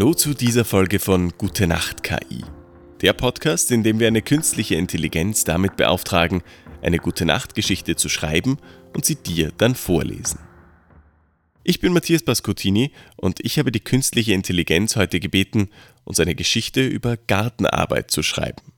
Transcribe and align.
Hallo 0.00 0.14
zu 0.14 0.32
dieser 0.32 0.64
Folge 0.64 0.98
von 0.98 1.36
Gute 1.36 1.66
Nacht 1.66 2.02
KI. 2.02 2.42
Der 3.02 3.12
Podcast, 3.12 3.70
in 3.70 3.82
dem 3.82 4.00
wir 4.00 4.08
eine 4.08 4.22
künstliche 4.22 4.76
Intelligenz 4.76 5.44
damit 5.44 5.76
beauftragen, 5.76 6.42
eine 6.80 6.96
Gute 6.96 7.26
Nacht 7.26 7.54
Geschichte 7.54 7.96
zu 7.96 8.08
schreiben 8.08 8.56
und 8.94 9.04
sie 9.04 9.16
dir 9.16 9.52
dann 9.58 9.74
vorlesen. 9.74 10.38
Ich 11.64 11.80
bin 11.80 11.92
Matthias 11.92 12.22
Pascottini 12.22 12.92
und 13.18 13.40
ich 13.40 13.58
habe 13.58 13.70
die 13.70 13.80
künstliche 13.80 14.32
Intelligenz 14.32 14.96
heute 14.96 15.20
gebeten, 15.20 15.68
uns 16.04 16.18
eine 16.18 16.34
Geschichte 16.34 16.86
über 16.86 17.18
Gartenarbeit 17.18 18.10
zu 18.10 18.22
schreiben. 18.22 18.72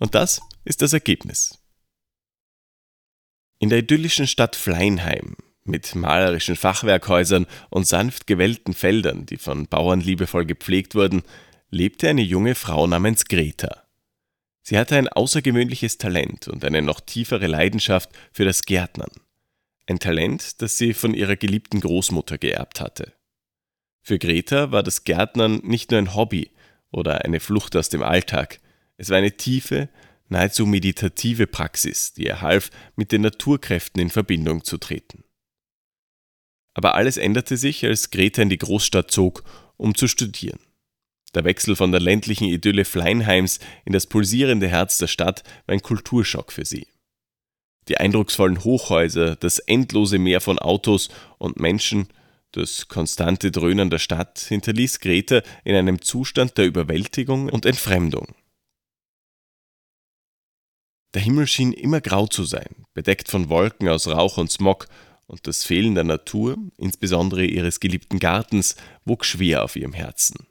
Und 0.00 0.16
das 0.16 0.40
ist 0.64 0.82
das 0.82 0.92
Ergebnis. 0.92 1.56
In 3.60 3.68
der 3.68 3.78
idyllischen 3.78 4.26
Stadt 4.26 4.56
Fleinheim 4.56 5.36
mit 5.64 5.94
malerischen 5.94 6.56
Fachwerkhäusern 6.56 7.46
und 7.70 7.86
sanft 7.86 8.26
gewellten 8.26 8.74
Feldern, 8.74 9.26
die 9.26 9.38
von 9.38 9.66
Bauern 9.66 10.00
liebevoll 10.00 10.44
gepflegt 10.44 10.94
wurden, 10.94 11.22
lebte 11.70 12.08
eine 12.08 12.22
junge 12.22 12.54
Frau 12.54 12.86
namens 12.86 13.24
Greta. 13.24 13.82
Sie 14.62 14.78
hatte 14.78 14.96
ein 14.96 15.08
außergewöhnliches 15.08 15.98
Talent 15.98 16.48
und 16.48 16.64
eine 16.64 16.82
noch 16.82 17.00
tiefere 17.00 17.46
Leidenschaft 17.46 18.10
für 18.32 18.44
das 18.44 18.64
Gärtnern. 18.64 19.10
Ein 19.86 19.98
Talent, 19.98 20.62
das 20.62 20.78
sie 20.78 20.94
von 20.94 21.12
ihrer 21.12 21.36
geliebten 21.36 21.80
Großmutter 21.80 22.38
geerbt 22.38 22.80
hatte. 22.80 23.12
Für 24.02 24.18
Greta 24.18 24.70
war 24.70 24.82
das 24.82 25.04
Gärtnern 25.04 25.60
nicht 25.64 25.90
nur 25.90 25.98
ein 25.98 26.14
Hobby 26.14 26.50
oder 26.90 27.24
eine 27.24 27.40
Flucht 27.40 27.76
aus 27.76 27.88
dem 27.88 28.02
Alltag, 28.02 28.60
es 28.96 29.10
war 29.10 29.18
eine 29.18 29.36
tiefe, 29.36 29.88
nahezu 30.28 30.66
meditative 30.66 31.46
Praxis, 31.46 32.12
die 32.12 32.26
ihr 32.26 32.40
half, 32.40 32.70
mit 32.96 33.12
den 33.12 33.22
Naturkräften 33.22 34.00
in 34.00 34.10
Verbindung 34.10 34.64
zu 34.64 34.78
treten. 34.78 35.24
Aber 36.74 36.94
alles 36.94 37.16
änderte 37.16 37.56
sich, 37.56 37.84
als 37.84 38.10
Greta 38.10 38.42
in 38.42 38.50
die 38.50 38.58
Großstadt 38.58 39.10
zog, 39.10 39.44
um 39.76 39.94
zu 39.94 40.08
studieren. 40.08 40.58
Der 41.34 41.44
Wechsel 41.44 41.74
von 41.76 41.90
der 41.90 42.00
ländlichen 42.00 42.44
Idylle 42.44 42.84
Fleinheims 42.84 43.58
in 43.84 43.92
das 43.92 44.06
pulsierende 44.06 44.68
Herz 44.68 44.98
der 44.98 45.08
Stadt 45.08 45.42
war 45.66 45.72
ein 45.72 45.82
Kulturschock 45.82 46.52
für 46.52 46.64
sie. 46.64 46.86
Die 47.88 47.98
eindrucksvollen 47.98 48.64
Hochhäuser, 48.64 49.36
das 49.36 49.58
endlose 49.58 50.18
Meer 50.18 50.40
von 50.40 50.58
Autos 50.58 51.08
und 51.38 51.58
Menschen, 51.58 52.08
das 52.52 52.88
konstante 52.88 53.50
Dröhnen 53.50 53.90
der 53.90 53.98
Stadt 53.98 54.38
hinterließ 54.38 55.00
Greta 55.00 55.42
in 55.64 55.74
einem 55.74 56.00
Zustand 56.00 56.56
der 56.56 56.66
Überwältigung 56.66 57.48
und 57.48 57.66
Entfremdung. 57.66 58.34
Der 61.14 61.22
Himmel 61.22 61.46
schien 61.46 61.72
immer 61.72 62.00
grau 62.00 62.26
zu 62.26 62.44
sein, 62.44 62.86
bedeckt 62.92 63.28
von 63.28 63.48
Wolken 63.48 63.88
aus 63.88 64.08
Rauch 64.08 64.38
und 64.38 64.50
Smog, 64.50 64.88
und 65.26 65.46
das 65.46 65.64
Fehlen 65.64 65.94
der 65.94 66.04
Natur, 66.04 66.56
insbesondere 66.76 67.44
ihres 67.44 67.80
geliebten 67.80 68.18
Gartens, 68.18 68.76
wog 69.04 69.24
schwer 69.24 69.64
auf 69.64 69.76
ihrem 69.76 69.92
Herzen. 69.92 70.46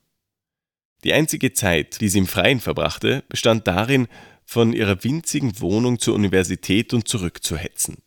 Die 1.03 1.13
einzige 1.13 1.53
Zeit, 1.53 1.99
die 2.01 2.09
sie 2.09 2.19
im 2.19 2.27
Freien 2.27 2.59
verbrachte, 2.59 3.23
bestand 3.27 3.67
darin, 3.67 4.07
von 4.45 4.73
ihrer 4.73 5.03
winzigen 5.03 5.59
Wohnung 5.59 5.99
zur 5.99 6.15
Universität 6.15 6.93
und 6.93 7.07
zurück 7.07 7.43
zu 7.43 7.57
hetzen. 7.57 7.97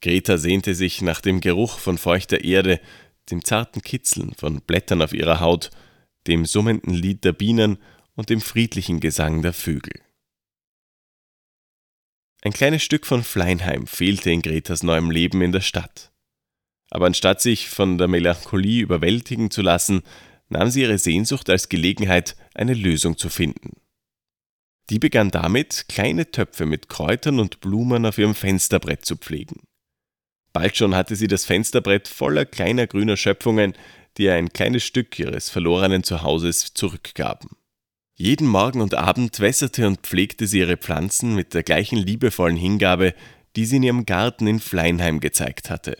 Greta 0.00 0.38
sehnte 0.38 0.74
sich 0.74 1.00
nach 1.02 1.20
dem 1.20 1.40
Geruch 1.40 1.78
von 1.78 1.98
feuchter 1.98 2.42
Erde, 2.42 2.80
dem 3.30 3.44
zarten 3.44 3.82
Kitzeln 3.82 4.34
von 4.34 4.60
Blättern 4.60 5.00
auf 5.00 5.12
ihrer 5.12 5.40
Haut, 5.40 5.70
dem 6.26 6.44
summenden 6.44 6.94
Lied 6.94 7.24
der 7.24 7.32
Bienen 7.32 7.78
und 8.14 8.28
dem 8.28 8.40
friedlichen 8.40 9.00
Gesang 9.00 9.42
der 9.42 9.52
Vögel. 9.52 9.94
Ein 12.44 12.52
kleines 12.52 12.82
Stück 12.82 13.06
von 13.06 13.22
Fleinheim 13.22 13.86
fehlte 13.86 14.30
in 14.30 14.42
Gretas 14.42 14.82
neuem 14.82 15.12
Leben 15.12 15.40
in 15.42 15.52
der 15.52 15.60
Stadt. 15.60 16.10
Aber 16.90 17.06
anstatt 17.06 17.40
sich 17.40 17.68
von 17.68 17.98
der 17.98 18.08
Melancholie 18.08 18.82
überwältigen 18.82 19.52
zu 19.52 19.62
lassen, 19.62 20.02
nahm 20.48 20.68
sie 20.68 20.82
ihre 20.82 20.98
Sehnsucht 20.98 21.48
als 21.48 21.68
Gelegenheit, 21.68 22.36
eine 22.52 22.74
Lösung 22.74 23.16
zu 23.16 23.28
finden. 23.28 23.80
Die 24.90 24.98
begann 24.98 25.30
damit, 25.30 25.86
kleine 25.88 26.32
Töpfe 26.32 26.66
mit 26.66 26.88
Kräutern 26.88 27.38
und 27.38 27.60
Blumen 27.60 28.04
auf 28.04 28.18
ihrem 28.18 28.34
Fensterbrett 28.34 29.04
zu 29.06 29.16
pflegen. 29.16 29.62
Bald 30.52 30.76
schon 30.76 30.96
hatte 30.96 31.14
sie 31.14 31.28
das 31.28 31.44
Fensterbrett 31.44 32.08
voller 32.08 32.44
kleiner 32.44 32.88
grüner 32.88 33.16
Schöpfungen, 33.16 33.74
die 34.18 34.24
ihr 34.24 34.34
ein 34.34 34.52
kleines 34.52 34.82
Stück 34.82 35.16
ihres 35.18 35.48
verlorenen 35.48 36.02
Zuhauses 36.02 36.74
zurückgaben. 36.74 37.50
Jeden 38.14 38.46
Morgen 38.46 38.80
und 38.80 38.94
Abend 38.94 39.40
wässerte 39.40 39.86
und 39.86 40.00
pflegte 40.00 40.46
sie 40.46 40.58
ihre 40.58 40.76
Pflanzen 40.76 41.34
mit 41.34 41.54
der 41.54 41.62
gleichen 41.62 41.98
liebevollen 41.98 42.56
Hingabe, 42.56 43.14
die 43.56 43.64
sie 43.64 43.76
in 43.76 43.82
ihrem 43.82 44.06
Garten 44.06 44.46
in 44.46 44.60
Fleinheim 44.60 45.20
gezeigt 45.20 45.70
hatte. 45.70 45.96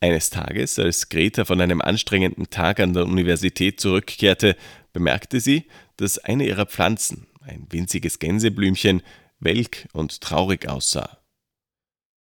Eines 0.00 0.28
Tages, 0.28 0.78
als 0.78 1.08
Greta 1.08 1.46
von 1.46 1.60
einem 1.62 1.80
anstrengenden 1.80 2.50
Tag 2.50 2.80
an 2.80 2.92
der 2.92 3.04
Universität 3.04 3.80
zurückkehrte, 3.80 4.56
bemerkte 4.92 5.40
sie, 5.40 5.64
dass 5.96 6.18
eine 6.18 6.46
ihrer 6.46 6.66
Pflanzen, 6.66 7.26
ein 7.40 7.66
winziges 7.70 8.18
Gänseblümchen, 8.18 9.02
welk 9.40 9.88
und 9.92 10.20
traurig 10.20 10.68
aussah. 10.68 11.18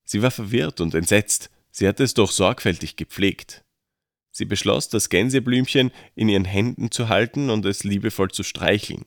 Sie 0.04 0.22
war 0.22 0.32
verwirrt 0.32 0.82
und 0.82 0.94
entsetzt, 0.94 1.50
sie 1.72 1.88
hatte 1.88 2.04
es 2.04 2.14
doch 2.14 2.32
sorgfältig 2.32 2.98
gepflegt. 2.98 3.64
Sie 4.32 4.46
beschloss, 4.46 4.88
das 4.90 5.10
Gänseblümchen 5.10 5.92
in 6.16 6.30
ihren 6.30 6.46
Händen 6.46 6.90
zu 6.90 7.10
halten 7.10 7.50
und 7.50 7.66
es 7.66 7.84
liebevoll 7.84 8.32
zu 8.32 8.44
streicheln, 8.44 9.06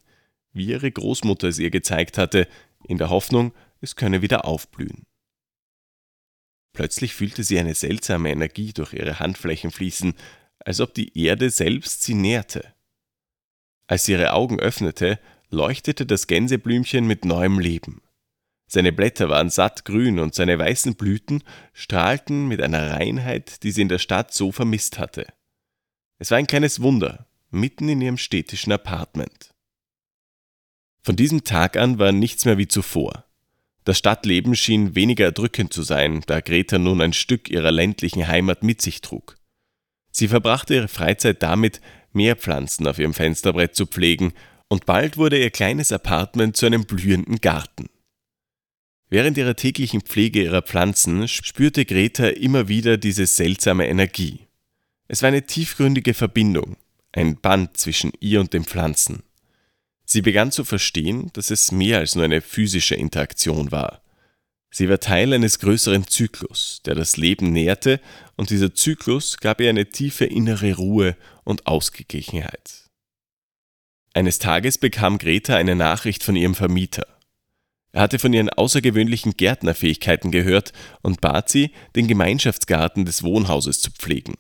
wie 0.53 0.67
ihre 0.67 0.91
Großmutter 0.91 1.49
es 1.49 1.59
ihr 1.59 1.71
gezeigt 1.71 2.19
hatte, 2.19 2.47
in 2.87 2.99
der 2.99 3.11
Hoffnung, 3.11 3.53
es 3.81 3.97
könne 3.97 4.23
wieder 4.23 4.45
aufblühen. 4.45 5.07
Plötzlich 6.75 7.15
fühlte 7.15 7.43
sie 7.43 7.59
eine 7.59 7.75
seltsame 7.75 8.31
Energie 8.31 8.73
durch 8.73 8.93
ihre 8.93 9.19
Handflächen 9.19 9.71
fließen, 9.71 10.15
als 10.59 10.81
ob 10.81 10.93
die 10.93 11.19
Erde 11.19 11.51
selbst 11.51 12.03
sie 12.03 12.15
nährte. 12.15 12.75
Als 13.87 14.05
sie 14.05 14.13
ihre 14.13 14.33
Augen 14.33 14.61
öffnete, 14.61 15.19
leuchtete 15.51 16.05
das 16.05 16.27
Gänseblümchen 16.27 17.07
mit 17.07 17.25
neuem 17.25 17.59
Leben. 17.59 18.03
Seine 18.75 18.93
Blätter 18.93 19.29
waren 19.29 19.51
sattgrün 19.51 20.19
und 20.19 20.35
seine 20.35 20.59
weißen 20.59 20.97
Blüten 20.97 21.45
strahlten 21.75 22.49
mit 22.49 22.61
einer 22.61 22.91
Reinheit, 22.91 23.63
die 23.63 23.71
sie 23.71 23.83
in 23.83 23.89
der 23.89 24.01
Stadt 24.01 24.35
so 24.35 24.51
vermisst 24.51 24.99
hatte. 24.99 25.29
Es 26.19 26.33
war 26.33 26.39
ein 26.39 26.49
kleines 26.49 26.83
Wunder, 26.83 27.29
mitten 27.53 27.89
in 27.89 28.01
ihrem 28.01 28.19
städtischen 28.19 28.73
Apartment. 28.73 29.55
Von 31.05 31.15
diesem 31.15 31.45
Tag 31.45 31.77
an 31.77 32.01
war 32.01 32.11
nichts 32.11 32.47
mehr 32.47 32.59
wie 32.59 32.67
zuvor. 32.67 33.25
Das 33.85 33.99
Stadtleben 33.99 34.57
schien 34.57 34.97
weniger 34.97 35.27
erdrückend 35.27 35.73
zu 35.73 35.85
sein, 35.85 36.25
da 36.27 36.41
Greta 36.41 36.81
nun 36.81 37.01
ein 37.01 37.13
Stück 37.13 37.51
ihrer 37.51 37.71
ländlichen 37.71 38.27
Heimat 38.27 38.65
mit 38.65 38.83
sich 38.83 39.03
trug. 39.03 39.37
Sie 40.11 40.27
verbrachte 40.27 40.75
ihre 40.75 40.89
Freizeit 40.89 41.45
damit, 41.45 41.81
mehr 42.13 42.35
Pflanzen 42.35 42.89
auf 42.89 42.99
ihrem 42.99 43.15
Fensterbrett 43.15 43.77
zu 43.77 43.87
pflegen, 43.87 44.33
und 44.67 44.85
bald 44.85 45.17
wurde 45.17 45.39
ihr 45.39 45.51
kleines 45.51 45.93
Apartment 45.93 46.57
zu 46.57 46.67
einem 46.67 46.87
blühenden 46.87 47.41
Garten. 47.41 47.89
Während 49.15 49.39
ihrer 49.39 49.55
täglichen 49.55 50.01
Pflege 50.01 50.43
ihrer 50.43 50.63
Pflanzen 50.63 51.29
spürte 51.29 51.85
Greta 51.85 52.27
immer 52.27 52.67
wieder 52.67 52.97
diese 52.97 53.27
seltsame 53.27 53.87
Energie. 53.87 54.41
Es 55.07 55.23
war 55.23 55.29
eine 55.29 55.47
tiefgründige 55.47 56.15
Verbindung, 56.15 56.77
ein 57.13 57.37
Band 57.37 57.77
zwischen 57.77 58.11
ihr 58.19 58.41
und 58.41 58.53
den 58.53 58.65
Pflanzen. 58.65 59.23
Sie 60.05 60.21
begann 60.21 60.51
zu 60.51 60.65
verstehen, 60.65 61.31
dass 61.33 61.53
es 61.53 61.71
mehr 61.71 62.01
als 62.01 62.17
nur 62.17 62.25
eine 62.25 62.41
physische 62.41 62.97
Interaktion 62.97 63.71
war. 63.71 64.03
Sie 64.73 64.89
war 64.89 64.99
Teil 64.99 65.33
eines 65.33 65.61
größeren 65.61 66.09
Zyklus, 66.09 66.81
der 66.85 66.97
das 66.97 67.17
Leben 67.17 67.53
nährte, 67.53 68.01
und 68.35 68.51
dieser 68.51 68.75
Zyklus 68.75 69.37
gab 69.37 69.61
ihr 69.61 69.71
eine 69.71 69.91
tiefe 69.91 70.25
innere 70.25 70.75
Ruhe 70.75 71.17
und 71.45 71.69
Ausgeglichenheit. 71.69 72.91
Eines 74.13 74.41
Tages 74.41 74.77
bekam 74.77 75.19
Greta 75.19 75.55
eine 75.55 75.77
Nachricht 75.77 76.25
von 76.25 76.35
ihrem 76.35 76.57
Vermieter. 76.57 77.14
Er 77.95 78.03
hatte 78.03 78.19
von 78.19 78.33
ihren 78.33 78.51
außergewöhnlichen 78.51 79.37
Gärtnerfähigkeiten 79.37 80.33
gehört 80.33 80.73
und 81.03 81.21
bat 81.21 81.49
sie, 81.49 81.71
den 81.95 82.09
Gemeinschaftsgarten 82.09 83.05
des 83.05 83.23
Wohnhauses 83.23 83.81
zu 83.81 83.93
pflegen. 83.93 84.35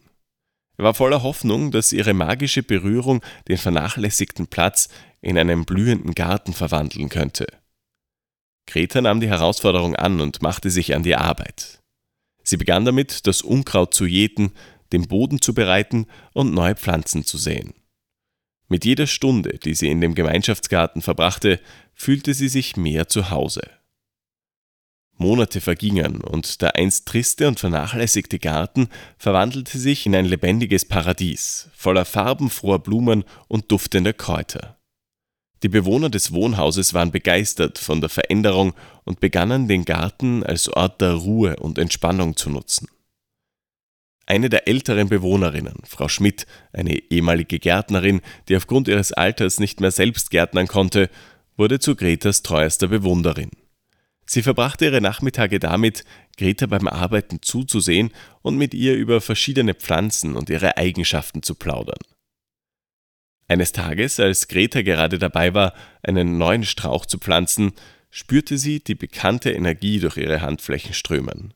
Er 0.76 0.82
war 0.82 0.94
voller 0.94 1.22
Hoffnung, 1.22 1.70
dass 1.70 1.92
ihre 1.92 2.14
magische 2.14 2.64
Berührung 2.64 3.22
den 3.46 3.56
vernachlässigten 3.56 4.48
Platz 4.48 4.88
in 5.20 5.38
einen 5.38 5.64
blühenden 5.66 6.14
Garten 6.14 6.52
verwandeln 6.52 7.08
könnte. 7.08 7.46
Greta 8.66 9.00
nahm 9.00 9.20
die 9.20 9.28
Herausforderung 9.28 9.94
an 9.94 10.20
und 10.20 10.42
machte 10.42 10.68
sich 10.68 10.92
an 10.92 11.04
die 11.04 11.14
Arbeit. 11.14 11.78
Sie 12.42 12.56
begann 12.56 12.84
damit, 12.84 13.24
das 13.28 13.40
Unkraut 13.40 13.94
zu 13.94 14.04
jäten, 14.04 14.50
den 14.92 15.06
Boden 15.06 15.40
zu 15.40 15.54
bereiten 15.54 16.06
und 16.32 16.52
neue 16.54 16.74
Pflanzen 16.74 17.24
zu 17.24 17.38
säen. 17.38 17.72
Mit 18.68 18.84
jeder 18.84 19.06
Stunde, 19.06 19.58
die 19.58 19.74
sie 19.74 19.88
in 19.88 20.00
dem 20.00 20.14
Gemeinschaftsgarten 20.14 21.02
verbrachte, 21.02 21.60
fühlte 21.94 22.34
sie 22.34 22.48
sich 22.48 22.76
mehr 22.76 23.08
zu 23.08 23.30
Hause. 23.30 23.62
Monate 25.16 25.60
vergingen 25.60 26.20
und 26.22 26.60
der 26.60 26.74
einst 26.74 27.06
triste 27.06 27.46
und 27.46 27.60
vernachlässigte 27.60 28.38
Garten 28.38 28.88
verwandelte 29.16 29.78
sich 29.78 30.06
in 30.06 30.14
ein 30.14 30.24
lebendiges 30.24 30.84
Paradies, 30.84 31.68
voller 31.74 32.04
farbenfroher 32.04 32.80
Blumen 32.80 33.24
und 33.46 33.70
duftender 33.70 34.12
Kräuter. 34.12 34.76
Die 35.62 35.68
Bewohner 35.68 36.10
des 36.10 36.32
Wohnhauses 36.32 36.92
waren 36.94 37.12
begeistert 37.12 37.78
von 37.78 38.00
der 38.00 38.10
Veränderung 38.10 38.74
und 39.04 39.20
begannen 39.20 39.68
den 39.68 39.84
Garten 39.84 40.42
als 40.42 40.68
Ort 40.68 41.00
der 41.00 41.12
Ruhe 41.12 41.56
und 41.56 41.78
Entspannung 41.78 42.36
zu 42.36 42.50
nutzen. 42.50 42.88
Eine 44.26 44.48
der 44.48 44.68
älteren 44.68 45.08
Bewohnerinnen, 45.08 45.82
Frau 45.86 46.08
Schmidt, 46.08 46.46
eine 46.72 46.96
ehemalige 47.10 47.58
Gärtnerin, 47.58 48.22
die 48.48 48.56
aufgrund 48.56 48.88
ihres 48.88 49.12
Alters 49.12 49.60
nicht 49.60 49.80
mehr 49.80 49.90
selbst 49.90 50.30
gärtnern 50.30 50.66
konnte, 50.66 51.10
wurde 51.56 51.78
zu 51.78 51.94
Gretas 51.94 52.42
treuester 52.42 52.88
Bewunderin. 52.88 53.50
Sie 54.26 54.42
verbrachte 54.42 54.86
ihre 54.86 55.02
Nachmittage 55.02 55.58
damit, 55.58 56.04
Greta 56.38 56.66
beim 56.66 56.88
Arbeiten 56.88 57.42
zuzusehen 57.42 58.10
und 58.40 58.56
mit 58.56 58.72
ihr 58.72 58.94
über 58.94 59.20
verschiedene 59.20 59.74
Pflanzen 59.74 60.34
und 60.34 60.48
ihre 60.48 60.78
Eigenschaften 60.78 61.42
zu 61.42 61.54
plaudern. 61.54 62.00
Eines 63.46 63.72
Tages, 63.72 64.18
als 64.18 64.48
Greta 64.48 64.80
gerade 64.80 65.18
dabei 65.18 65.52
war, 65.52 65.74
einen 66.02 66.38
neuen 66.38 66.64
Strauch 66.64 67.04
zu 67.04 67.18
pflanzen, 67.18 67.72
spürte 68.08 68.56
sie 68.56 68.82
die 68.82 68.94
bekannte 68.94 69.52
Energie 69.52 70.00
durch 70.00 70.16
ihre 70.16 70.40
Handflächen 70.40 70.94
strömen. 70.94 71.52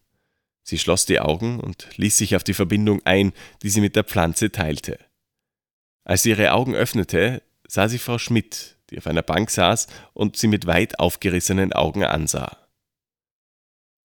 Sie 0.68 0.78
schloss 0.78 1.06
die 1.06 1.18
Augen 1.18 1.60
und 1.60 1.88
ließ 1.96 2.18
sich 2.18 2.36
auf 2.36 2.44
die 2.44 2.52
Verbindung 2.52 3.00
ein, 3.06 3.32
die 3.62 3.70
sie 3.70 3.80
mit 3.80 3.96
der 3.96 4.04
Pflanze 4.04 4.52
teilte. 4.52 4.98
Als 6.04 6.24
sie 6.24 6.28
ihre 6.28 6.52
Augen 6.52 6.74
öffnete, 6.74 7.42
sah 7.66 7.88
sie 7.88 7.96
Frau 7.96 8.18
Schmidt, 8.18 8.76
die 8.90 8.98
auf 8.98 9.06
einer 9.06 9.22
Bank 9.22 9.48
saß 9.48 9.86
und 10.12 10.36
sie 10.36 10.46
mit 10.46 10.66
weit 10.66 10.98
aufgerissenen 10.98 11.72
Augen 11.72 12.04
ansah. 12.04 12.68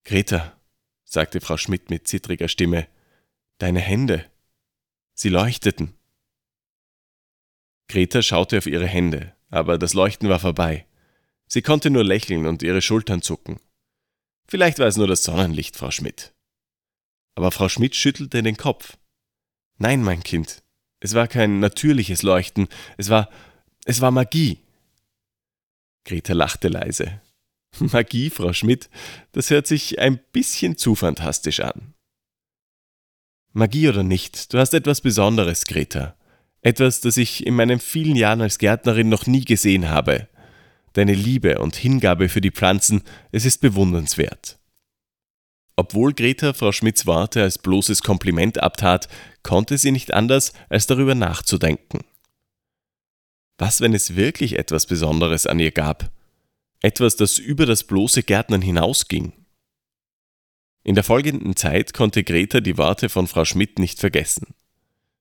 Greta, 0.06 0.58
sagte 1.04 1.42
Frau 1.42 1.58
Schmidt 1.58 1.90
mit 1.90 2.08
zittriger 2.08 2.48
Stimme, 2.48 2.88
deine 3.58 3.80
Hände. 3.80 4.24
Sie 5.12 5.28
leuchteten. 5.28 5.92
Greta 7.88 8.22
schaute 8.22 8.56
auf 8.56 8.66
ihre 8.66 8.86
Hände, 8.86 9.34
aber 9.50 9.76
das 9.76 9.92
Leuchten 9.92 10.30
war 10.30 10.40
vorbei. 10.40 10.86
Sie 11.46 11.60
konnte 11.60 11.90
nur 11.90 12.04
lächeln 12.04 12.46
und 12.46 12.62
ihre 12.62 12.80
Schultern 12.80 13.20
zucken. 13.20 13.60
Vielleicht 14.48 14.78
war 14.78 14.86
es 14.86 14.96
nur 14.96 15.06
das 15.06 15.24
Sonnenlicht, 15.24 15.76
Frau 15.76 15.90
Schmidt. 15.90 16.33
Aber 17.34 17.50
Frau 17.50 17.68
Schmidt 17.68 17.96
schüttelte 17.96 18.42
den 18.42 18.56
Kopf. 18.56 18.96
Nein, 19.78 20.02
mein 20.02 20.22
Kind, 20.22 20.62
es 21.00 21.14
war 21.14 21.26
kein 21.26 21.58
natürliches 21.58 22.22
Leuchten, 22.22 22.68
es 22.96 23.10
war 23.10 23.28
es 23.84 24.00
war 24.00 24.10
Magie. 24.10 24.58
Greta 26.04 26.32
lachte 26.32 26.68
leise. 26.68 27.20
Magie, 27.78 28.30
Frau 28.30 28.52
Schmidt, 28.52 28.88
das 29.32 29.50
hört 29.50 29.66
sich 29.66 29.98
ein 29.98 30.18
bisschen 30.32 30.76
zu 30.76 30.94
fantastisch 30.94 31.60
an. 31.60 31.94
Magie 33.52 33.88
oder 33.88 34.02
nicht, 34.02 34.52
du 34.52 34.58
hast 34.58 34.74
etwas 34.74 35.00
Besonderes, 35.00 35.64
Greta. 35.64 36.16
Etwas, 36.60 37.02
das 37.02 37.18
ich 37.18 37.46
in 37.46 37.54
meinen 37.54 37.78
vielen 37.78 38.16
Jahren 38.16 38.40
als 38.40 38.58
Gärtnerin 38.58 39.10
noch 39.10 39.26
nie 39.26 39.44
gesehen 39.44 39.90
habe. 39.90 40.28
Deine 40.94 41.14
Liebe 41.14 41.58
und 41.58 41.76
Hingabe 41.76 42.28
für 42.28 42.40
die 42.40 42.50
Pflanzen, 42.50 43.02
es 43.32 43.44
ist 43.44 43.60
bewundernswert. 43.60 44.58
Obwohl 45.76 46.14
Greta 46.14 46.52
Frau 46.52 46.70
Schmidts 46.70 47.06
Worte 47.06 47.42
als 47.42 47.58
bloßes 47.58 48.02
Kompliment 48.02 48.62
abtat, 48.62 49.08
konnte 49.42 49.76
sie 49.76 49.90
nicht 49.90 50.14
anders, 50.14 50.52
als 50.68 50.86
darüber 50.86 51.14
nachzudenken. 51.14 52.00
Was, 53.58 53.80
wenn 53.80 53.94
es 53.94 54.16
wirklich 54.16 54.58
etwas 54.58 54.86
Besonderes 54.86 55.46
an 55.46 55.58
ihr 55.58 55.72
gab? 55.72 56.10
Etwas, 56.80 57.16
das 57.16 57.38
über 57.38 57.66
das 57.66 57.84
bloße 57.84 58.22
Gärtnern 58.22 58.62
hinausging? 58.62 59.32
In 60.84 60.94
der 60.94 61.04
folgenden 61.04 61.56
Zeit 61.56 61.94
konnte 61.94 62.24
Greta 62.24 62.60
die 62.60 62.76
Worte 62.76 63.08
von 63.08 63.26
Frau 63.26 63.44
Schmidt 63.44 63.78
nicht 63.78 63.98
vergessen. 63.98 64.54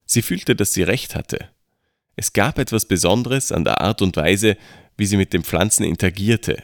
Sie 0.05 0.21
fühlte, 0.21 0.55
dass 0.55 0.73
sie 0.73 0.83
recht 0.83 1.15
hatte. 1.15 1.49
Es 2.15 2.33
gab 2.33 2.59
etwas 2.59 2.85
Besonderes 2.85 3.51
an 3.51 3.63
der 3.63 3.81
Art 3.81 4.01
und 4.01 4.17
Weise, 4.17 4.57
wie 4.97 5.05
sie 5.05 5.17
mit 5.17 5.33
den 5.33 5.43
Pflanzen 5.43 5.83
interagierte, 5.83 6.61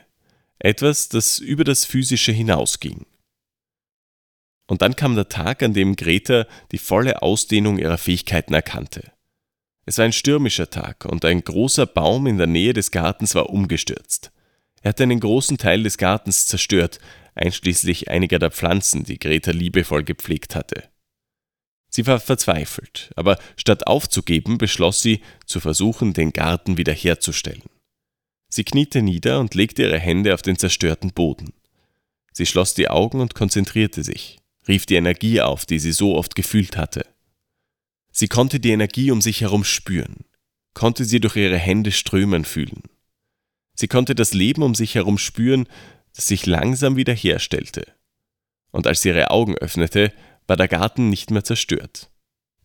etwas, 0.60 1.10
das 1.10 1.40
über 1.40 1.64
das 1.64 1.86
Physische 1.86 2.32
hinausging. 2.32 3.06
Und 4.70 4.84
dann 4.84 4.96
kam 4.96 5.16
der 5.16 5.30
Tag, 5.30 5.64
an 5.64 5.74
dem 5.74 5.96
Greta 5.96 6.46
die 6.72 6.78
volle 6.78 7.24
Ausdehnung 7.24 7.80
ihrer 7.80 7.98
Fähigkeiten 7.98 8.54
erkannte. 8.54 9.12
Es 9.88 9.98
war 9.98 10.06
ein 10.06 10.14
stürmischer 10.14 10.70
Tag 10.70 11.06
und 11.06 11.26
ein 11.26 11.44
großer 11.44 11.88
Baum 11.88 12.28
in 12.28 12.38
der 12.38 12.46
Nähe 12.46 12.74
des 12.74 12.92
Gartens 12.92 13.34
war 13.34 13.50
umgestürzt. 13.50 14.32
Er 14.84 14.90
hatte 14.90 15.02
einen 15.02 15.20
großen 15.20 15.58
Teil 15.58 15.82
des 15.82 15.98
Gartens 15.98 16.46
zerstört, 16.46 17.00
einschließlich 17.34 18.12
einiger 18.12 18.38
der 18.38 18.52
Pflanzen, 18.52 19.04
die 19.04 19.18
Greta 19.18 19.50
liebevoll 19.50 20.04
gepflegt 20.04 20.54
hatte. 20.54 20.84
Sie 21.90 22.06
war 22.06 22.20
verzweifelt, 22.20 23.10
aber 23.16 23.40
statt 23.56 23.88
aufzugeben, 23.88 24.60
beschloss 24.60 25.02
sie, 25.02 25.22
zu 25.48 25.60
versuchen, 25.60 26.14
den 26.14 26.32
Garten 26.32 26.78
wiederherzustellen. 26.78 27.64
Sie 28.50 28.64
kniete 28.64 29.02
nieder 29.02 29.40
und 29.40 29.56
legte 29.56 29.82
ihre 29.82 29.98
Hände 29.98 30.36
auf 30.36 30.44
den 30.44 30.60
zerstörten 30.60 31.12
Boden. 31.12 31.54
Sie 32.34 32.46
schloss 32.46 32.76
die 32.76 32.88
Augen 32.88 33.20
und 33.20 33.34
konzentrierte 33.34 34.04
sich, 34.04 34.38
rief 34.70 34.86
die 34.86 34.96
Energie 34.96 35.42
auf, 35.42 35.66
die 35.66 35.80
sie 35.80 35.92
so 35.92 36.16
oft 36.16 36.36
gefühlt 36.36 36.78
hatte. 36.78 37.06
Sie 38.12 38.28
konnte 38.28 38.60
die 38.60 38.72
Energie 38.72 39.12
um 39.12 39.20
sich 39.20 39.42
herum 39.42 39.64
spüren, 39.66 40.26
konnte 40.74 41.04
sie 41.04 41.20
durch 41.20 41.36
ihre 41.36 41.58
Hände 41.58 41.92
strömen 41.92 42.46
fühlen. 42.46 42.84
Sie 43.74 43.88
konnte 43.88 44.16
das 44.16 44.34
Leben 44.34 44.62
um 44.62 44.76
sich 44.76 44.96
herum 44.96 45.18
spüren, 45.18 45.68
das 46.16 46.28
sich 46.28 46.46
langsam 46.46 46.96
wiederherstellte. 46.96 47.86
Und 48.72 48.88
als 48.88 49.02
sie 49.02 49.10
ihre 49.10 49.32
Augen 49.32 49.56
öffnete, 49.56 50.14
war 50.48 50.58
der 50.58 50.68
Garten 50.68 51.10
nicht 51.10 51.32
mehr 51.32 51.44
zerstört. 51.44 52.12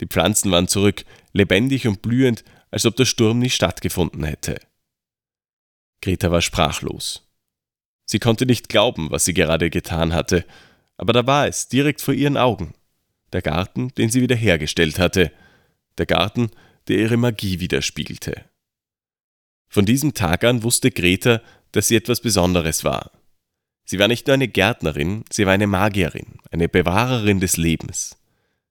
Die 0.01 0.07
Pflanzen 0.07 0.51
waren 0.51 0.69
zurück, 0.69 1.05
lebendig 1.33 1.87
und 1.87 2.03
blühend, 2.03 2.45
als 2.71 2.85
ob 2.85 2.97
der 2.97 3.05
Sturm 3.05 3.39
nie 3.39 3.51
stattgefunden 3.51 4.25
hätte. 4.25 4.61
Greta 6.03 6.31
war 6.31 6.43
sprachlos. 6.43 7.31
Sie 8.05 8.19
konnte 8.19 8.45
nicht 8.45 8.69
glauben, 8.69 9.11
was 9.11 9.25
sie 9.25 9.35
gerade 9.35 9.71
getan 9.71 10.13
hatte, 10.13 10.45
aber 10.97 11.13
da 11.13 11.27
war 11.27 11.49
es, 11.49 11.69
direkt 11.69 12.01
vor 12.01 12.15
ihren 12.15 12.37
Augen 12.37 12.75
der 13.33 13.43
Garten, 13.43 13.89
den 13.99 14.11
sie 14.11 14.23
wiederhergestellt 14.23 14.99
hatte, 14.99 15.33
der 15.99 16.07
Garten, 16.07 16.51
der 16.89 16.99
ihre 16.99 17.17
Magie 17.17 17.61
widerspiegelte. 17.61 18.45
Von 19.69 19.85
diesem 19.85 20.15
Tag 20.15 20.45
an 20.45 20.63
wusste 20.63 20.91
Greta, 20.91 21.43
dass 21.73 21.89
sie 21.89 21.97
etwas 21.97 22.21
Besonderes 22.21 22.85
war. 22.85 23.11
Sie 23.85 23.99
war 23.99 24.09
nicht 24.09 24.27
nur 24.27 24.35
eine 24.35 24.49
Gärtnerin, 24.49 25.25
sie 25.31 25.47
war 25.47 25.53
eine 25.53 25.67
Magierin, 25.67 26.39
eine 26.51 26.69
Bewahrerin 26.69 27.41
des 27.41 27.57
Lebens. 27.57 28.17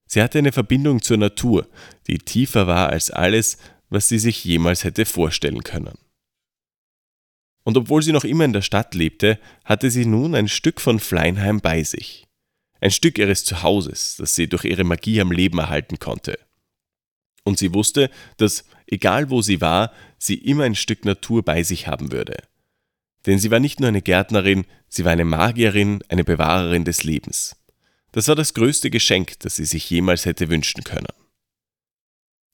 Sie 0.06 0.22
hatte 0.22 0.40
eine 0.40 0.52
Verbindung 0.52 1.02
zur 1.02 1.18
Natur, 1.18 1.68
die 2.08 2.18
tiefer 2.18 2.68
war 2.68 2.90
als 2.90 3.12
alles, 3.12 3.58
was 3.90 4.08
sie 4.08 4.20
sich 4.20 4.44
jemals 4.44 4.84
hätte 4.84 5.06
vorstellen 5.06 5.64
können. 5.64 5.98
Und 7.64 7.78
obwohl 7.78 8.04
sie 8.04 8.12
noch 8.12 8.26
immer 8.26 8.46
in 8.46 8.54
der 8.54 8.62
Stadt 8.62 8.94
lebte, 8.94 9.40
hatte 9.64 9.90
sie 9.90 10.06
nun 10.06 10.36
ein 10.36 10.48
Stück 10.48 10.82
von 10.82 11.00
Fleinheim 11.00 11.62
bei 11.62 11.84
sich 11.84 12.28
ein 12.84 12.92
Stück 12.92 13.18
ihres 13.18 13.46
Zuhauses, 13.46 14.18
das 14.18 14.36
sie 14.36 14.48
durch 14.48 14.66
ihre 14.66 14.84
Magie 14.84 15.22
am 15.22 15.32
Leben 15.32 15.58
erhalten 15.58 16.00
konnte. 16.00 16.38
Und 17.46 17.58
sie 17.58 17.74
wusste, 17.74 18.10
dass, 18.36 18.66
egal 18.88 19.30
wo 19.30 19.42
sie 19.42 19.62
war, 19.62 19.94
sie 20.18 20.36
immer 20.36 20.66
ein 20.66 20.76
Stück 20.76 21.06
Natur 21.06 21.44
bei 21.44 21.64
sich 21.64 21.88
haben 21.88 22.12
würde. 22.12 22.36
Denn 23.26 23.40
sie 23.40 23.52
war 23.52 23.62
nicht 23.62 23.80
nur 23.80 23.88
eine 23.88 24.02
Gärtnerin, 24.02 24.66
sie 24.90 25.06
war 25.06 25.14
eine 25.14 25.24
Magierin, 25.24 26.04
eine 26.10 26.26
Bewahrerin 26.26 26.84
des 26.84 27.04
Lebens. 27.04 27.56
Das 28.12 28.28
war 28.28 28.36
das 28.36 28.54
größte 28.54 28.90
Geschenk, 28.90 29.40
das 29.40 29.56
sie 29.56 29.66
sich 29.66 29.90
jemals 29.90 30.26
hätte 30.26 30.50
wünschen 30.50 30.84
können. 30.84 31.08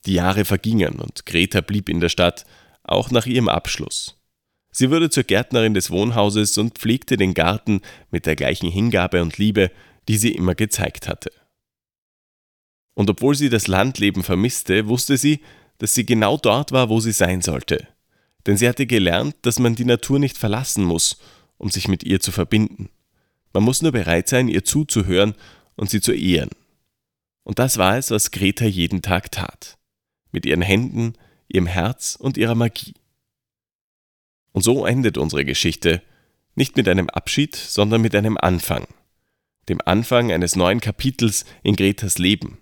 Die 0.05 0.13
Jahre 0.13 0.45
vergingen 0.45 0.99
und 0.99 1.25
Greta 1.25 1.61
blieb 1.61 1.89
in 1.89 2.01
der 2.01 2.09
Stadt, 2.09 2.45
auch 2.83 3.09
nach 3.09 3.25
ihrem 3.25 3.49
Abschluss. 3.49 4.18
Sie 4.71 4.91
wurde 4.91 5.09
zur 5.09 5.23
Gärtnerin 5.23 5.73
des 5.73 5.89
Wohnhauses 5.89 6.57
und 6.57 6.77
pflegte 6.77 7.17
den 7.17 7.33
Garten 7.33 7.81
mit 8.11 8.25
der 8.25 8.35
gleichen 8.35 8.69
Hingabe 8.69 9.21
und 9.21 9.37
Liebe, 9.37 9.71
die 10.07 10.17
sie 10.17 10.31
immer 10.31 10.55
gezeigt 10.55 11.07
hatte. 11.07 11.31
Und 12.93 13.09
obwohl 13.09 13.35
sie 13.35 13.49
das 13.49 13.67
Landleben 13.67 14.23
vermisste, 14.23 14.87
wusste 14.87 15.17
sie, 15.17 15.41
dass 15.77 15.93
sie 15.95 16.05
genau 16.05 16.37
dort 16.37 16.71
war, 16.71 16.89
wo 16.89 16.99
sie 16.99 17.13
sein 17.13 17.41
sollte. 17.41 17.87
Denn 18.45 18.57
sie 18.57 18.67
hatte 18.67 18.85
gelernt, 18.85 19.35
dass 19.43 19.59
man 19.59 19.75
die 19.75 19.85
Natur 19.85 20.19
nicht 20.19 20.37
verlassen 20.37 20.83
muss, 20.83 21.17
um 21.57 21.69
sich 21.69 21.87
mit 21.87 22.03
ihr 22.03 22.19
zu 22.19 22.31
verbinden. 22.31 22.89
Man 23.53 23.63
muss 23.63 23.81
nur 23.81 23.91
bereit 23.91 24.27
sein, 24.27 24.47
ihr 24.47 24.63
zuzuhören 24.63 25.35
und 25.75 25.89
sie 25.89 26.01
zu 26.01 26.13
ehren. 26.13 26.49
Und 27.43 27.59
das 27.59 27.77
war 27.77 27.97
es, 27.97 28.11
was 28.11 28.31
Greta 28.31 28.65
jeden 28.65 29.01
Tag 29.01 29.31
tat. 29.31 29.77
Mit 30.31 30.45
ihren 30.45 30.61
Händen, 30.61 31.13
ihrem 31.47 31.65
Herz 31.65 32.15
und 32.19 32.37
ihrer 32.37 32.55
Magie. 32.55 32.93
Und 34.51 34.63
so 34.63 34.85
endet 34.85 35.17
unsere 35.17 35.45
Geschichte, 35.45 36.01
nicht 36.55 36.75
mit 36.77 36.87
einem 36.87 37.09
Abschied, 37.09 37.55
sondern 37.55 38.01
mit 38.01 38.15
einem 38.15 38.37
Anfang 38.37 38.87
dem 39.69 39.79
Anfang 39.85 40.31
eines 40.31 40.55
neuen 40.55 40.81
Kapitels 40.81 41.45
in 41.63 41.75
Gretas 41.75 42.17
Leben, 42.17 42.57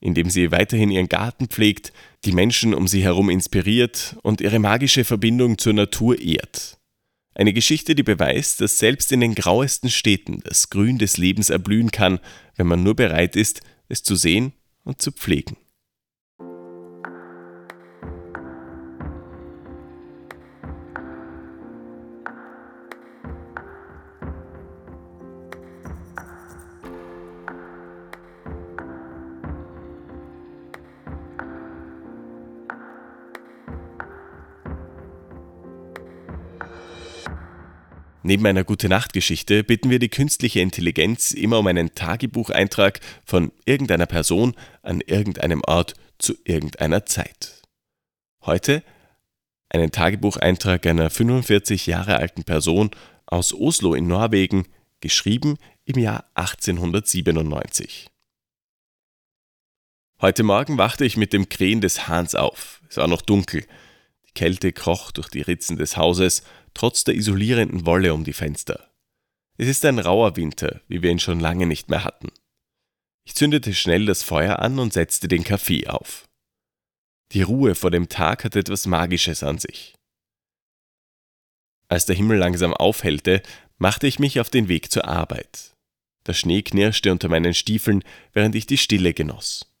in 0.00 0.14
dem 0.14 0.30
sie 0.30 0.52
weiterhin 0.52 0.90
ihren 0.90 1.08
Garten 1.08 1.48
pflegt, 1.48 1.92
die 2.24 2.32
Menschen 2.32 2.74
um 2.74 2.86
sie 2.86 3.02
herum 3.02 3.30
inspiriert 3.30 4.16
und 4.22 4.40
ihre 4.40 4.58
magische 4.58 5.04
Verbindung 5.04 5.58
zur 5.58 5.72
Natur 5.72 6.20
ehrt. 6.20 6.78
Eine 7.34 7.52
Geschichte, 7.52 7.94
die 7.94 8.02
beweist, 8.02 8.60
dass 8.60 8.78
selbst 8.78 9.12
in 9.12 9.20
den 9.20 9.34
grauesten 9.34 9.88
Städten 9.88 10.40
das 10.44 10.68
Grün 10.68 10.98
des 10.98 11.16
Lebens 11.16 11.48
erblühen 11.48 11.90
kann, 11.90 12.20
wenn 12.56 12.66
man 12.66 12.82
nur 12.82 12.94
bereit 12.94 13.36
ist, 13.36 13.62
es 13.88 14.02
zu 14.02 14.14
sehen 14.16 14.52
und 14.84 15.00
zu 15.00 15.10
pflegen. 15.12 15.56
Neben 38.30 38.46
einer 38.46 38.62
Gute-Nacht-Geschichte 38.62 39.64
bitten 39.64 39.90
wir 39.90 39.98
die 39.98 40.08
künstliche 40.08 40.60
Intelligenz 40.60 41.32
immer 41.32 41.58
um 41.58 41.66
einen 41.66 41.96
Tagebucheintrag 41.96 43.00
von 43.24 43.50
irgendeiner 43.64 44.06
Person 44.06 44.54
an 44.82 45.00
irgendeinem 45.00 45.62
Ort 45.66 45.94
zu 46.18 46.34
irgendeiner 46.44 47.04
Zeit. 47.06 47.60
Heute 48.42 48.84
einen 49.68 49.90
Tagebucheintrag 49.90 50.86
einer 50.86 51.10
45 51.10 51.86
Jahre 51.86 52.18
alten 52.18 52.44
Person 52.44 52.92
aus 53.26 53.52
Oslo 53.52 53.94
in 53.94 54.06
Norwegen, 54.06 54.68
geschrieben 55.00 55.56
im 55.84 55.98
Jahr 55.98 56.24
1897. 56.34 58.10
Heute 60.20 60.44
Morgen 60.44 60.78
wachte 60.78 61.04
ich 61.04 61.16
mit 61.16 61.32
dem 61.32 61.48
Krähen 61.48 61.80
des 61.80 62.06
Hahns 62.06 62.36
auf. 62.36 62.80
Es 62.88 62.96
war 62.96 63.08
noch 63.08 63.22
dunkel. 63.22 63.66
Die 64.30 64.34
Kälte 64.34 64.72
kroch 64.72 65.10
durch 65.10 65.28
die 65.28 65.42
Ritzen 65.42 65.76
des 65.76 65.96
Hauses, 65.96 66.44
trotz 66.72 67.04
der 67.04 67.16
isolierenden 67.16 67.84
Wolle 67.84 68.14
um 68.14 68.22
die 68.24 68.32
Fenster. 68.32 68.90
Es 69.58 69.68
ist 69.68 69.84
ein 69.84 69.98
rauer 69.98 70.36
Winter, 70.36 70.80
wie 70.88 71.02
wir 71.02 71.10
ihn 71.10 71.18
schon 71.18 71.40
lange 71.40 71.66
nicht 71.66 71.90
mehr 71.90 72.04
hatten. 72.04 72.30
Ich 73.26 73.34
zündete 73.34 73.74
schnell 73.74 74.06
das 74.06 74.22
Feuer 74.22 74.60
an 74.60 74.78
und 74.78 74.92
setzte 74.92 75.28
den 75.28 75.44
Kaffee 75.44 75.88
auf. 75.88 76.28
Die 77.32 77.42
Ruhe 77.42 77.74
vor 77.74 77.90
dem 77.90 78.08
Tag 78.08 78.44
hatte 78.44 78.60
etwas 78.60 78.86
Magisches 78.86 79.42
an 79.42 79.58
sich. 79.58 79.94
Als 81.88 82.06
der 82.06 82.16
Himmel 82.16 82.38
langsam 82.38 82.72
aufhellte, 82.72 83.42
machte 83.78 84.06
ich 84.06 84.18
mich 84.18 84.40
auf 84.40 84.48
den 84.48 84.68
Weg 84.68 84.90
zur 84.92 85.06
Arbeit. 85.08 85.74
Der 86.26 86.34
Schnee 86.34 86.62
knirschte 86.62 87.10
unter 87.10 87.28
meinen 87.28 87.54
Stiefeln, 87.54 88.04
während 88.32 88.54
ich 88.54 88.66
die 88.66 88.78
Stille 88.78 89.12
genoss. 89.12 89.72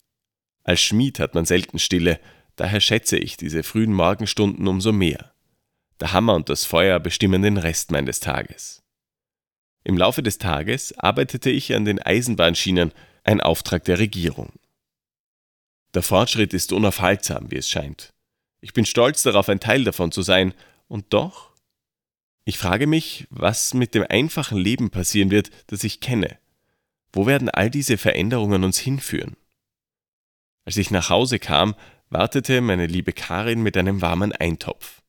Als 0.64 0.80
Schmied 0.80 1.18
hat 1.20 1.34
man 1.34 1.46
selten 1.46 1.78
Stille, 1.78 2.20
daher 2.60 2.80
schätze 2.80 3.16
ich 3.16 3.38
diese 3.38 3.62
frühen 3.62 3.94
Morgenstunden 3.94 4.68
umso 4.68 4.92
mehr. 4.92 5.32
Der 5.98 6.12
Hammer 6.12 6.34
und 6.34 6.50
das 6.50 6.66
Feuer 6.66 7.00
bestimmen 7.00 7.40
den 7.40 7.56
Rest 7.56 7.90
meines 7.90 8.20
Tages. 8.20 8.82
Im 9.82 9.96
Laufe 9.96 10.22
des 10.22 10.36
Tages 10.36 10.92
arbeitete 10.98 11.48
ich 11.48 11.74
an 11.74 11.86
den 11.86 12.02
Eisenbahnschienen, 12.02 12.92
ein 13.24 13.40
Auftrag 13.40 13.84
der 13.84 13.98
Regierung. 13.98 14.52
Der 15.94 16.02
Fortschritt 16.02 16.52
ist 16.52 16.74
unaufhaltsam, 16.74 17.50
wie 17.50 17.56
es 17.56 17.70
scheint. 17.70 18.12
Ich 18.60 18.74
bin 18.74 18.84
stolz 18.84 19.22
darauf, 19.22 19.48
ein 19.48 19.60
Teil 19.60 19.84
davon 19.84 20.12
zu 20.12 20.20
sein, 20.20 20.52
und 20.86 21.14
doch? 21.14 21.52
Ich 22.44 22.58
frage 22.58 22.86
mich, 22.86 23.26
was 23.30 23.72
mit 23.72 23.94
dem 23.94 24.04
einfachen 24.06 24.58
Leben 24.58 24.90
passieren 24.90 25.30
wird, 25.30 25.50
das 25.68 25.82
ich 25.82 26.00
kenne. 26.00 26.38
Wo 27.10 27.26
werden 27.26 27.48
all 27.48 27.70
diese 27.70 27.96
Veränderungen 27.96 28.64
uns 28.64 28.78
hinführen? 28.78 29.36
Als 30.66 30.76
ich 30.76 30.90
nach 30.90 31.08
Hause 31.08 31.38
kam, 31.38 31.74
wartete 32.10 32.60
meine 32.60 32.86
liebe 32.86 33.12
Karin 33.12 33.62
mit 33.62 33.76
einem 33.76 34.02
warmen 34.02 34.32
Eintopf. 34.32 35.02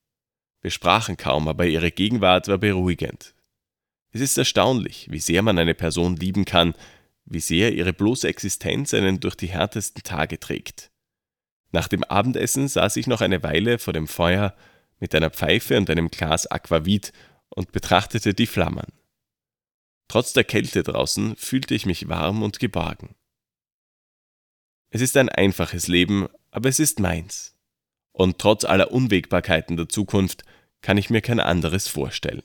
Wir 0.61 0.69
sprachen 0.69 1.17
kaum, 1.17 1.47
aber 1.47 1.65
ihre 1.65 1.91
Gegenwart 1.91 2.47
war 2.47 2.59
beruhigend. 2.59 3.33
Es 4.11 4.21
ist 4.21 4.37
erstaunlich, 4.37 5.07
wie 5.09 5.19
sehr 5.19 5.41
man 5.41 5.57
eine 5.57 5.73
Person 5.73 6.15
lieben 6.15 6.45
kann, 6.45 6.75
wie 7.25 7.39
sehr 7.39 7.73
ihre 7.73 7.93
bloße 7.93 8.27
Existenz 8.27 8.93
einen 8.93 9.19
durch 9.19 9.35
die 9.35 9.47
härtesten 9.47 10.03
Tage 10.03 10.39
trägt. 10.39 10.91
Nach 11.71 11.87
dem 11.87 12.03
Abendessen 12.03 12.67
saß 12.67 12.97
ich 12.97 13.07
noch 13.07 13.21
eine 13.21 13.41
Weile 13.41 13.79
vor 13.79 13.93
dem 13.93 14.07
Feuer 14.07 14.55
mit 14.99 15.15
einer 15.15 15.31
Pfeife 15.31 15.77
und 15.77 15.89
einem 15.89 16.09
Glas 16.09 16.45
Aquavit 16.45 17.13
und 17.49 17.71
betrachtete 17.71 18.35
die 18.35 18.47
Flammen. 18.47 18.85
Trotz 20.07 20.33
der 20.33 20.43
Kälte 20.43 20.83
draußen 20.83 21.35
fühlte 21.37 21.73
ich 21.73 21.85
mich 21.85 22.09
warm 22.09 22.43
und 22.43 22.59
geborgen. 22.59 23.15
Es 24.89 25.01
ist 25.01 25.15
ein 25.15 25.29
einfaches 25.29 25.87
Leben, 25.87 26.27
aber 26.51 26.69
es 26.69 26.79
ist 26.79 26.99
meins. 26.99 27.55
Und 28.11 28.37
trotz 28.37 28.65
aller 28.65 28.91
Unwägbarkeiten 28.91 29.77
der 29.77 29.89
Zukunft 29.89 30.43
kann 30.81 30.97
ich 30.97 31.09
mir 31.09 31.21
kein 31.21 31.39
anderes 31.39 31.87
vorstellen. 31.87 32.43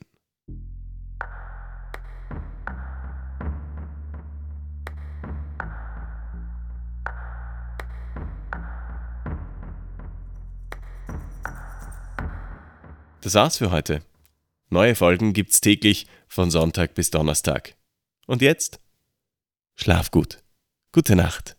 Das 13.20 13.34
war's 13.34 13.56
für 13.56 13.72
heute. 13.72 14.02
Neue 14.68 14.94
Folgen 14.94 15.32
gibt's 15.32 15.60
täglich 15.60 16.06
von 16.28 16.52
Sonntag 16.52 16.94
bis 16.94 17.10
Donnerstag. 17.10 17.74
Und 18.28 18.40
jetzt? 18.40 18.78
Schlaf 19.74 20.12
gut. 20.12 20.44
Gute 20.92 21.16
Nacht. 21.16 21.56